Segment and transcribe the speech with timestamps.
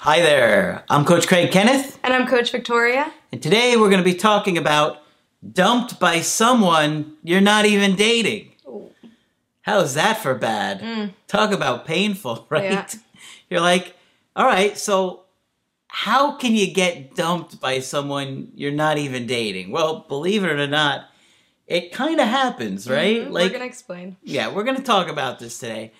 [0.00, 3.12] Hi there, I'm Coach Craig Kenneth, And I'm Coach Victoria.
[3.32, 4.98] and today we're going to be talking about
[5.52, 8.52] dumped by someone you're not even dating.
[9.62, 11.12] How's that for bad?
[11.28, 12.64] Talk about painful, right?
[12.64, 12.86] Yeah.
[13.50, 13.94] You're like,
[14.34, 15.24] all right, so
[15.88, 19.70] how can you get dumped by someone you're not even dating?
[19.70, 21.08] Well, believe it or not,
[21.66, 23.26] it kind of happens, right?
[23.28, 24.16] Mhm, Like, We're gonna explain.
[24.22, 25.92] yeah, we're going to talk about this today.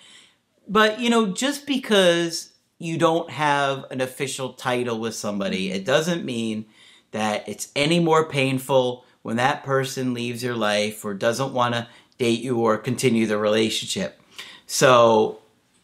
[0.67, 2.49] But, you know, just because
[2.81, 5.75] you don't have an official title with somebody, mm-hmm.
[5.77, 6.65] it doesn't mean
[7.11, 11.87] that it's any more painful when that person leaves your life or doesn't want to
[12.17, 14.19] date you or continue the relationship.
[14.65, 15.39] So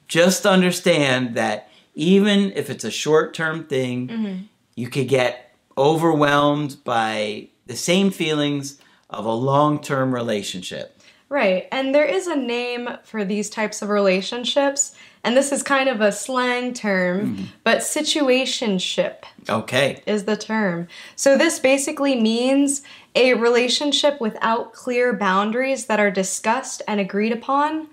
[0.07, 4.43] just understand that even if it's a short term thing, mm-hmm.
[4.75, 10.96] you could get overwhelmed by the same feelings of a long term relationship.
[11.29, 11.67] Right.
[11.73, 15.99] And there is a name for these types of relationships, and this is kind of
[15.99, 17.43] a slang term, Mm-hmm.
[17.65, 20.01] but situationship Okay.
[20.05, 20.87] is the term.
[21.17, 22.81] So this basically means
[23.15, 27.87] a relationship without clear boundaries that are discussed and agreed upon.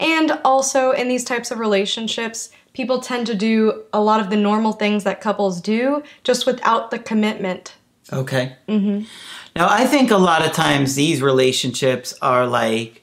[0.00, 4.36] And also in these types of relationships, people tend to do a lot of the
[4.36, 7.74] normal things that couples do just without the commitment.
[8.10, 8.56] Okay.
[8.68, 9.04] Mm-hmm.
[9.54, 13.02] Now, I think a lot of times these relationships are like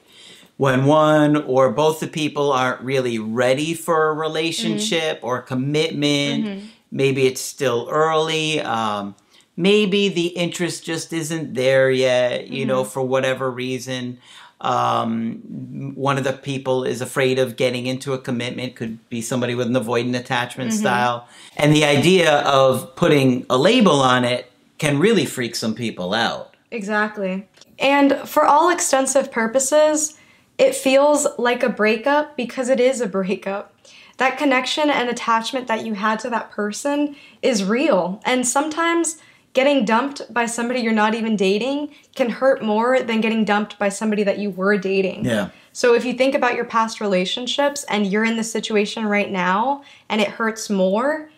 [0.56, 6.64] when one or both the people aren't really ready for a relationship or commitment.
[6.90, 8.60] Maybe it's still early.
[8.60, 9.14] Um,
[9.56, 14.18] maybe the interest just isn't there yet, you know, for whatever reason.
[14.60, 19.54] Um, one of the people is afraid of getting into a commitment, could be somebody
[19.54, 21.26] with an avoidant attachment style.
[21.56, 24.49] And the idea of putting a label on it
[24.80, 26.56] can really freak some people out.
[26.70, 27.46] Exactly.
[27.78, 30.18] And for all extensive purposes,
[30.56, 33.74] it feels like a breakup because it is a breakup.
[34.16, 38.22] That connection and attachment that you had to that person is real.
[38.24, 39.18] And sometimes
[39.52, 43.90] getting dumped by somebody you're not even dating can hurt more than getting dumped by
[43.90, 45.26] somebody that you were dating.
[45.26, 45.50] Yeah.
[45.72, 49.82] So if you think about your past relationships and you're in this situation right now
[50.08, 51.30] and it hurts more,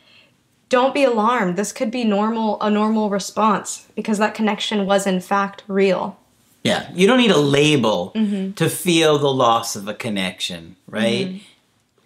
[0.72, 1.56] don't be alarmed.
[1.56, 6.18] This could be normal a normal response because that connection was in fact real.
[6.64, 8.52] Yeah, you don't need a label mm-hmm.
[8.52, 11.42] to feel the loss of a connection, right?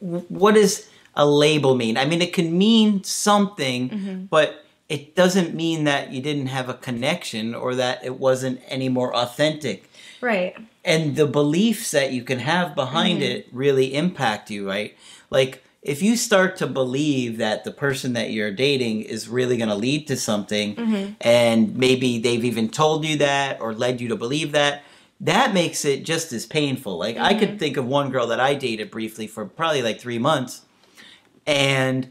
[0.01, 1.97] W What does a label mean?
[1.97, 4.25] I mean, it can mean something, mm-hmm.
[4.25, 8.89] but it doesn't mean that you didn't have a connection or that it wasn't any
[8.89, 9.89] more authentic.
[10.21, 10.57] Right.
[10.85, 14.97] And the beliefs that you can have behind it really impact you, right?
[15.31, 19.69] Like, if you start to believe that the person that you're dating is really going
[19.69, 21.13] to lead to something, mm-hmm.
[21.21, 24.83] and maybe they've even told you that or led you to believe that,
[25.21, 26.99] that makes it just as painful.
[26.99, 27.59] Like, I could mm-hmm.
[27.59, 30.63] think of one girl that I dated briefly for probably like three months,
[31.47, 32.11] and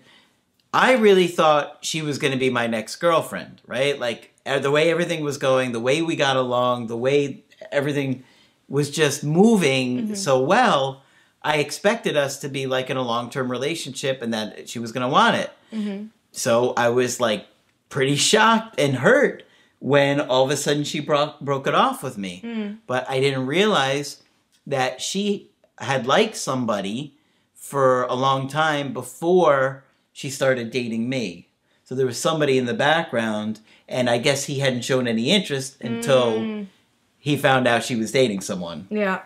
[0.74, 4.00] I really thought she was going to be my next girlfriend, right?
[4.00, 7.44] Like, uh, the way everything was going, the way we got along, the way
[7.74, 8.24] everything
[8.70, 10.14] was just moving mm-hmm.
[10.14, 11.02] so well.
[11.46, 14.92] I expected us to be like in a long term relationship and that she was
[14.92, 15.52] going to want it.
[15.72, 16.08] Mm-hmm.
[16.32, 17.46] So I was like
[17.88, 19.44] pretty shocked and hurt
[19.78, 22.42] when all of a sudden she broke broke it off with me.
[22.44, 22.78] Mm.
[22.88, 24.24] But I didn't realize
[24.66, 27.14] that she had liked somebody
[27.54, 31.50] for a long time before she started dating me.
[31.84, 35.80] So there was somebody in the background, and I guess he hadn't shown any interest
[35.82, 36.68] until mm.
[37.20, 38.88] he found out she was dating someone.
[38.90, 39.22] Yeah.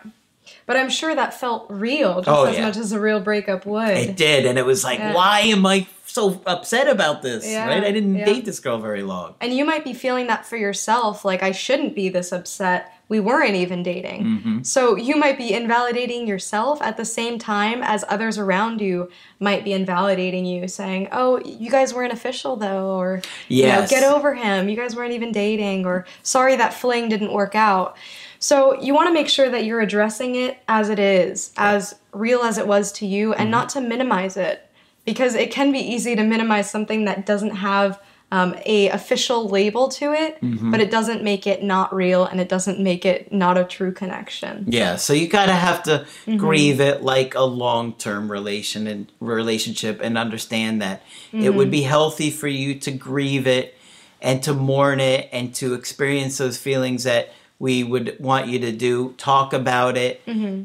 [0.66, 2.66] But I'm sure that felt real just Oh, as yeah.
[2.66, 3.90] much as a real breakup would.
[3.90, 5.14] It did, and it was like, Yeah.
[5.14, 7.46] why am I so upset about this?
[7.48, 7.84] Yeah, right?
[7.84, 9.36] I didn't date this girl very long.
[9.42, 12.92] And you might be feeling that for yourself, like I shouldn't be this upset.
[13.10, 14.24] We weren't even dating.
[14.24, 14.62] Mm-hmm.
[14.64, 19.10] So you might be invalidating yourself at the same time as others around you
[19.40, 24.04] might be invalidating you, saying, "Oh, you guys weren't official though," or you know, "Get
[24.04, 24.70] over him.
[24.70, 27.98] You guys weren't even dating," or "Sorry that fling didn't work out."
[28.40, 32.42] So you want to make sure that you're addressing it as it is, as real
[32.42, 34.66] as it was to you, and not to minimize it,
[35.06, 38.02] because it can be easy to minimize something that doesn't have
[38.32, 40.70] um, a official label to it, Mm-hmm.
[40.72, 43.92] but it doesn't make it not real and it doesn't make it not a true
[43.92, 44.66] connection.
[44.68, 46.38] Yeah, so you gotta have to Mm-hmm.
[46.38, 51.02] grieve it like a long term relation and relationship, and understand that
[51.34, 51.58] it Mm-hmm.
[51.58, 53.76] would be healthy for you to grieve it
[54.22, 58.72] and to mourn it and to experience those feelings that we would want you to
[58.72, 59.14] do.
[59.18, 60.64] Talk about it Mm-hmm.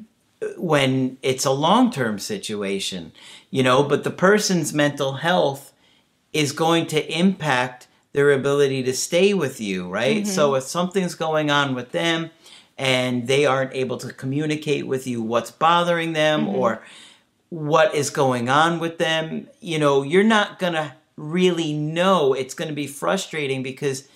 [0.60, 3.12] when it's a long term situation,
[3.50, 3.82] you know.
[3.82, 5.72] But the person's mental health
[6.32, 10.26] is going to impact their ability to stay with you, right?
[10.26, 12.30] So if something's going on with them
[12.78, 16.82] and they aren't able to communicate with you what's bothering them or
[17.50, 22.34] what is going on with them, you know, you're not going to really know.
[22.34, 24.08] It's going to be frustrating because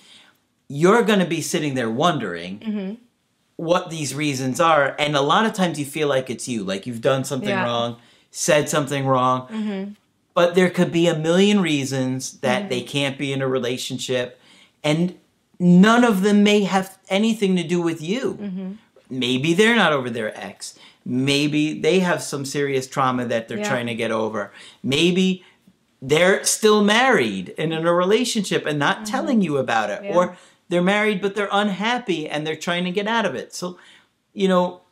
[0.69, 2.94] you're going to be sitting there wondering mm-hmm.
[3.56, 4.94] what these reasons are.
[4.99, 7.65] And a lot of times you feel like it's you, like you've done something Yeah.
[7.65, 7.97] wrong,
[8.31, 9.49] said something wrong.
[9.49, 9.93] Mm-hmm.
[10.35, 12.69] But there could be a million reasons that mm-hmm.
[12.69, 14.38] they can't be in a relationship,
[14.85, 15.19] and
[15.59, 18.76] none of them may have anything to do with you.
[19.11, 20.79] Maybe they're not over their ex.
[21.05, 23.69] Maybe they have some serious trauma that they're Yeah.
[23.69, 24.53] trying to get over.
[24.82, 25.43] Maybe
[26.00, 30.14] they're still married and in a relationship and not telling you about it.
[30.14, 30.37] Or
[30.69, 33.55] they're married but they're unhappy and they're trying to get out of it.
[33.55, 33.79] So,
[34.32, 34.82] you know,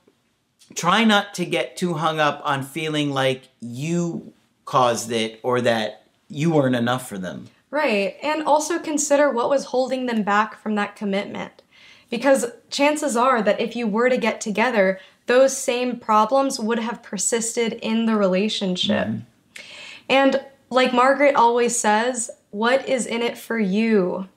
[0.75, 4.33] try not to get too hung up on feeling like you
[4.65, 7.49] caused it or that you weren't enough for them.
[7.71, 8.17] Right.
[8.23, 11.63] And also consider what was holding them back from that commitment.
[12.09, 17.03] Because chances are that if you were to get together, those same problems would have
[17.03, 19.09] persisted in the relationship.
[19.09, 19.61] Mm-hmm.
[20.09, 20.41] And
[20.71, 24.29] like Margaret always says, what is in it for you?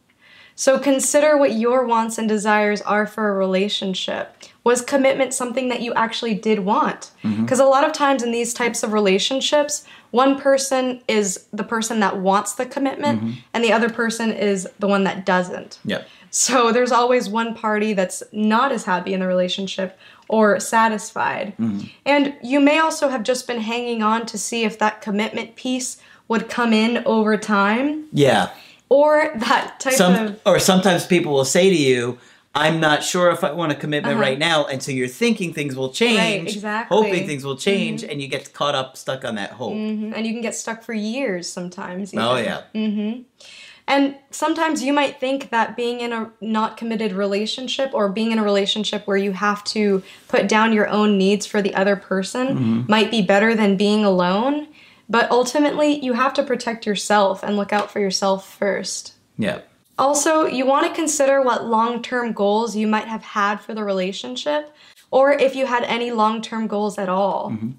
[0.60, 4.36] So consider what your wants and desires are for a relationship.
[4.66, 7.12] Was commitment something that you actually did want?
[7.24, 7.46] Mm-hmm.
[7.46, 12.02] Because a lot of times in these types of relationships, one person is the person
[12.02, 13.40] that wants the commitment, mm-hmm.
[13.54, 15.80] and the other person is the one that doesn't.
[15.86, 16.04] Yeah.
[16.30, 19.98] So there's always one party that's not as happy in the relationship
[20.28, 21.54] or satisfied.
[21.58, 21.88] Mm-hmm.
[22.06, 26.02] And you may also have just been hanging on to see if that commitment piece
[26.28, 28.50] would come in over time Yeah.
[28.90, 32.18] Or that type Some of or sometimes people will say to you,
[32.56, 34.22] I'm not sure if I want a commitment Uh-huh.
[34.24, 36.98] right now, and so you're thinking things will change, exactly.
[36.98, 37.60] hoping things will mm-hmm.
[37.60, 39.74] change, and you get caught up stuck on that hope.
[39.74, 40.14] Mm-hmm.
[40.16, 42.14] and you can get stuck for years sometimes.
[42.16, 42.46] Oh even.
[42.46, 42.62] yeah.
[42.74, 43.22] Mm-hmm.
[43.88, 48.38] And sometimes you might think that being in a not committed relationship or being in
[48.38, 52.86] a relationship where you have to put down your own needs for the other person
[52.88, 54.68] might be better than being alone.
[55.10, 59.16] But ultimately, you have to protect yourself and look out for yourself first.
[59.38, 59.62] Yeah.
[59.98, 63.84] Also, you want to consider what long term goals you might have had for the
[63.84, 64.74] relationship,
[65.12, 67.52] or if you had any long term goals at all.
[67.52, 67.72] Mm-hmm.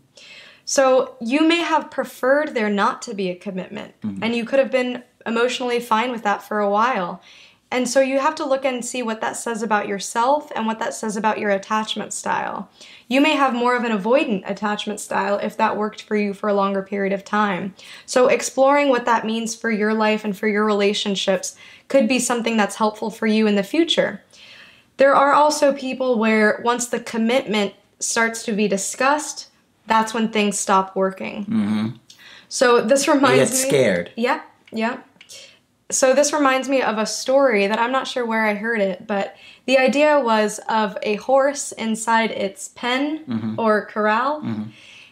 [0.65, 4.23] So, you may have preferred there not to be a commitment, mm-hmm.
[4.23, 7.23] and you could have been emotionally fine with that for a while.
[7.73, 10.81] And so, you have to look and see what that says about yourself and what
[10.81, 12.69] that says about your attachment style.
[13.07, 16.49] You may have more of an avoidant attachment style if that worked for you for
[16.49, 17.75] a longer period of time.
[18.07, 21.57] So, exploring what that means for your life and for your relationships
[21.87, 24.21] could be something that's helpful for you in the future.
[24.97, 29.49] There are also people where once the commitment starts to be discussed,
[29.87, 31.45] that's when things stop working.
[31.45, 31.89] Mm-hmm.
[32.49, 33.69] So, this You reminds get me.
[33.69, 34.13] scared.
[34.17, 34.41] Yeah,
[34.73, 35.01] yeah.
[35.91, 39.07] So this reminds me of a story that I'm not sure where I heard it,
[39.07, 43.55] but the idea was of a horse inside its pen mm-hmm.
[43.59, 44.41] or corral.
[44.41, 44.63] Mm-hmm.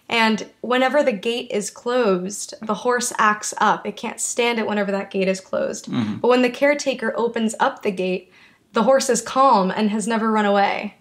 [0.09, 3.87] And whenever the gate is closed, the horse acts up.
[3.87, 5.87] It can't stand it whenever that gate is closed.
[5.87, 6.17] Mm-hmm.
[6.17, 8.33] But when the caretaker opens up the gate,
[8.73, 10.95] the horse is calm and has never run away.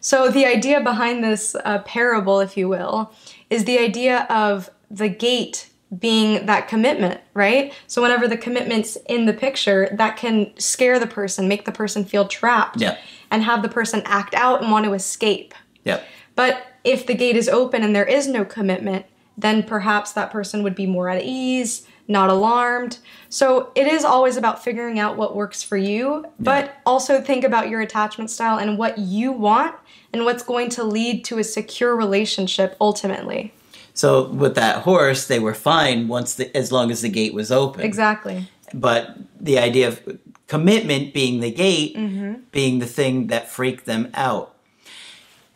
[0.00, 3.12] So the idea behind this uh, parable, if you will,
[3.50, 7.72] is the idea of the gate being that commitment, right?
[7.86, 12.04] So whenever the commitment's in the picture, that can scare the person, make the person
[12.04, 12.96] feel trapped, Yeah.
[13.30, 15.54] and have the person act out and want to escape.
[15.84, 16.04] Yep.
[16.34, 19.04] But if the gate is open and there is no commitment,
[19.36, 22.98] then perhaps that person would be more at ease, not alarmed.
[23.28, 27.68] So it is always about figuring out what works for you, but also think about
[27.68, 29.74] your attachment style and what you want
[30.12, 33.52] and what's going to lead to a secure relationship ultimately.
[33.94, 37.52] So with that horse, they were fine once the as long as the gate was
[37.52, 37.82] open.
[37.82, 38.48] Exactly.
[38.74, 42.34] But the idea of commitment being the gate, Mm-hmm.
[42.52, 44.54] being the thing that freaked them out.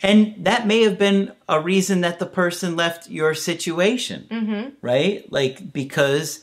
[0.02, 4.68] And that may have been a reason that the person left your situation, Mm-hmm.
[4.82, 5.30] right?
[5.32, 6.40] Like because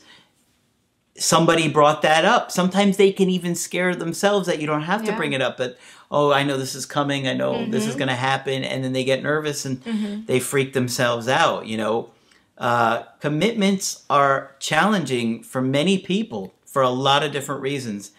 [1.16, 2.50] somebody brought that up.
[2.50, 5.10] Sometimes they can even scare themselves that you don't have to Yeah.
[5.12, 5.18] Mm-hmm.
[5.18, 5.56] bring it up.
[5.56, 5.78] But
[6.10, 7.26] oh, I know this is coming.
[7.28, 10.72] I know this is going to happen, and then they get nervous and they freak
[10.72, 11.66] themselves out.
[11.66, 12.10] You know,
[12.58, 18.10] uh, commitments are challenging for many people for a lot of different reasons.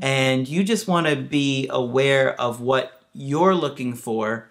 [0.00, 4.48] And you just want to be aware of what you're looking for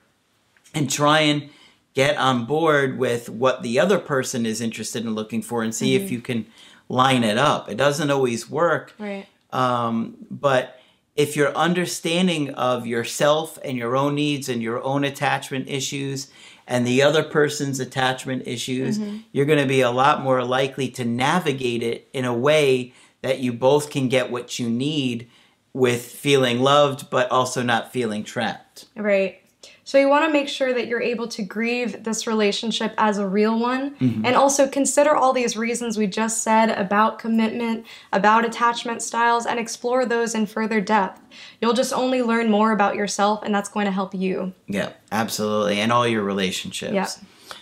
[0.75, 1.50] and try and
[1.96, 5.96] get on board with what the other person is interested in looking for and see
[5.96, 6.46] if you can
[6.89, 7.70] line it up.
[7.70, 8.94] It doesn't always work.
[8.98, 9.25] Right.
[9.51, 10.79] Um, but
[11.15, 16.29] if your understanding of yourself and your own needs and your own attachment issues
[16.67, 19.00] and the other person's attachment issues,
[19.32, 23.39] you're going to be a lot more likely to navigate it in a way that
[23.39, 25.29] you both can get what you need
[25.74, 28.86] with feeling loved but also not feeling trapped.
[28.96, 29.41] Right.
[29.88, 33.25] So you want to make sure that you're able to grieve this relationship as a
[33.25, 34.25] real one mm-hmm.
[34.25, 39.58] and also consider all these reasons we just said about commitment, about attachment styles, and
[39.58, 41.22] explore those in further depth.
[41.62, 44.51] You'll just only learn more about yourself, and that's going to help you.
[44.67, 45.79] Yeah, absolutely.
[45.79, 46.94] And all your relationships.
[46.94, 47.08] Yeah.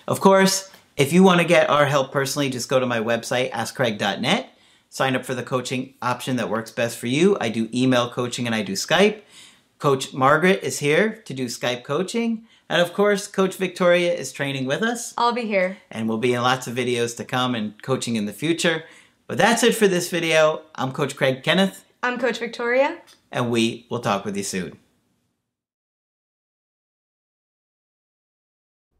[0.07, 3.51] Of course, if you want to get our help personally, just go to my website,
[3.51, 4.49] askcraig.net.
[4.89, 7.37] Sign up for the coaching option that works best for you.
[7.39, 9.21] I do email coaching and I do Skype.
[9.77, 12.45] Coach Margaret is here to do Skype coaching.
[12.69, 15.13] And of course, Coach Victoria is training with us.
[15.17, 15.77] I'll be here.
[15.91, 18.83] And we'll be in lots of videos to come and coaching in the future.
[19.27, 20.61] But that's it for this video.
[20.75, 22.99] I'm Coach Craig Kenneth, I'm Coach Victoria.
[23.31, 24.77] and we will talk with you soon.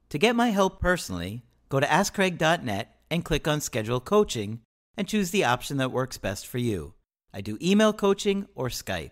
[0.10, 4.62] To get my help personally, go to AskCraig.net and click on Schedule Coaching
[4.98, 6.94] and choose the option that works best for you.
[7.34, 9.12] I do email coaching or Skype.